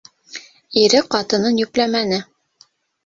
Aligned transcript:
—Ире 0.83 1.03
ҡатынын 1.17 1.59
йөпләмәне. 1.63 2.21